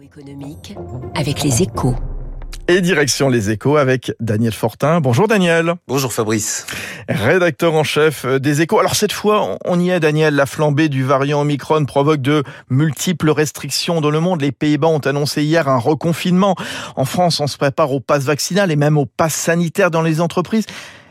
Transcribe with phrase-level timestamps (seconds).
[0.00, 0.76] Économique
[1.14, 1.94] avec les échos.
[2.68, 5.00] Et direction les échos avec Daniel Fortin.
[5.00, 5.74] Bonjour Daniel.
[5.88, 6.66] Bonjour Fabrice.
[7.08, 8.78] Rédacteur en chef des échos.
[8.78, 13.30] Alors cette fois, on y est Daniel, la flambée du variant Omicron provoque de multiples
[13.30, 14.40] restrictions dans le monde.
[14.40, 16.54] Les Pays-Bas ont annoncé hier un reconfinement.
[16.96, 20.20] En France, on se prépare au pass vaccinal et même au pass sanitaire dans les
[20.20, 20.66] entreprises.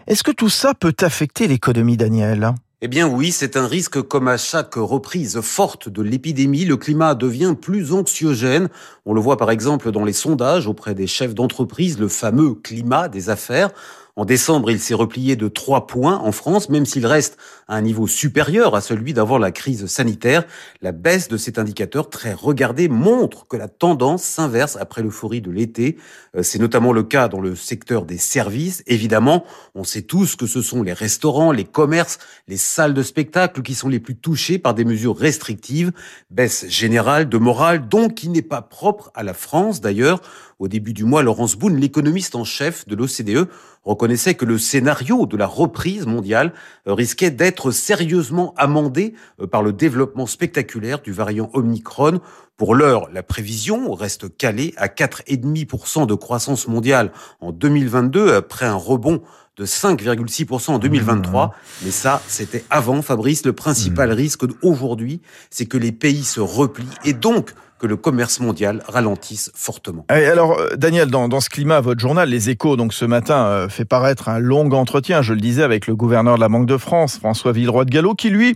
[0.08, 2.54] Est-ce que tout ça peut affecter l'économie Daniel?
[2.84, 7.14] Eh bien oui, c'est un risque comme à chaque reprise forte de l'épidémie, le climat
[7.14, 8.70] devient plus anxiogène.
[9.06, 13.08] On le voit par exemple dans les sondages auprès des chefs d'entreprise, le fameux climat
[13.08, 13.70] des affaires.
[14.16, 17.82] En décembre, il s'est replié de 3 points en France, même s'il reste à un
[17.82, 20.44] niveau supérieur à celui d'avant la crise sanitaire.
[20.82, 25.52] La baisse de cet indicateur très regardé montre que la tendance s'inverse après l'euphorie de
[25.52, 25.98] l'été.
[26.36, 28.84] Euh, c'est notamment le cas dans le secteur des services.
[28.88, 33.62] Évidemment, on sait tous que ce sont les restaurants, les commerces, les salles de spectacle
[33.62, 35.92] qui sont les plus touchés par des mesures restrictives.
[36.30, 40.22] Baisse générale de morale, donc qui n'est pas propre à la France d'ailleurs.
[40.62, 43.50] Au début du mois, Laurence Boone, l'économiste en chef de l'OCDE,
[43.84, 46.54] reconnaissait que le scénario de la reprise mondiale
[46.88, 52.20] euh, risquait d'être sérieusement amendé euh, par le développement spectaculaire du variant Omicron.
[52.58, 58.76] Pour l'heure, la prévision reste calée à 4,5% de croissance mondiale en 2022 après un
[58.76, 59.24] rebond
[59.62, 61.46] de 5,6% en 2023.
[61.46, 61.52] Mmh.
[61.86, 63.46] Mais ça, c'était avant, Fabrice.
[63.46, 64.14] Le principal mmh.
[64.14, 69.52] risque aujourd'hui, c'est que les pays se replient et donc que le commerce mondial ralentisse
[69.56, 70.06] fortement.
[70.10, 73.46] Et alors, euh, Daniel, dans, dans, ce climat, votre journal, Les Échos, donc ce matin,
[73.46, 76.68] euh, fait paraître un long entretien, je le disais, avec le gouverneur de la Banque
[76.68, 78.56] de France, François Villeroy de Gallo, qui lui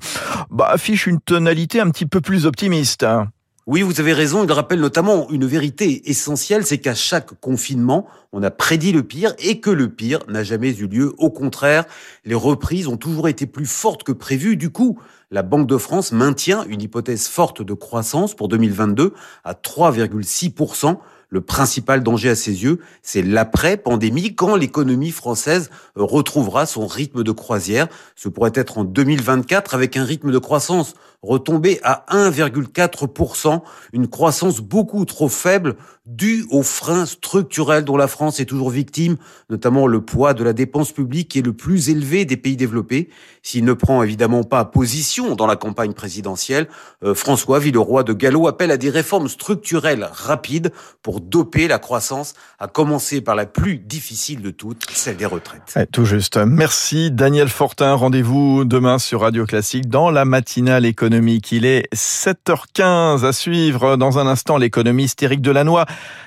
[0.51, 3.03] bah, affiche une tonalité un petit peu plus optimiste.
[3.03, 3.29] Hein.
[3.67, 4.43] Oui, vous avez raison.
[4.43, 9.33] Il rappelle notamment une vérité essentielle, c'est qu'à chaque confinement, on a prédit le pire
[9.39, 11.15] et que le pire n'a jamais eu lieu.
[11.17, 11.85] Au contraire,
[12.25, 14.55] les reprises ont toujours été plus fortes que prévues.
[14.55, 14.99] Du coup,
[15.31, 19.13] la Banque de France maintient une hypothèse forte de croissance pour 2022
[19.43, 20.97] à 3,6%.
[21.29, 27.31] Le principal danger à ses yeux, c'est l'après-pandémie, quand l'économie française retrouvera son rythme de
[27.31, 27.87] croisière.
[28.15, 30.93] Ce pourrait être en 2024 avec un rythme de croissance
[31.25, 33.61] retombé à 1,4%,
[33.93, 35.75] une croissance beaucoup trop faible
[36.05, 39.17] due aux freins structurels dont la France est toujours victime,
[39.49, 43.09] notamment le poids de la dépense publique qui est le plus élevé des pays développés.
[43.41, 46.67] S'il ne prend évidemment pas position dans la campagne présidentielle,
[47.03, 50.71] euh, François Villeroy de Gallo appelle à des réformes structurelles rapides
[51.01, 55.77] pour doper la croissance, à commencer par la plus difficile de toutes, celle des retraites.
[55.91, 56.37] tout juste.
[56.37, 57.93] Merci Daniel Fortin.
[57.93, 64.19] Rendez-vous demain sur Radio Classique dans la matinale économique il est 7h15 à suivre dans
[64.19, 65.85] un instant l'économiste Éric Delannoy.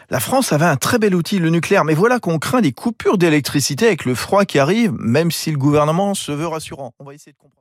[0.09, 3.19] La France avait un très bel outil, le nucléaire, mais voilà qu'on craint des coupures
[3.19, 6.95] d'électricité avec le froid qui arrive, même si le gouvernement se veut rassurant.
[7.01, 7.55] On va essayer de comprendre.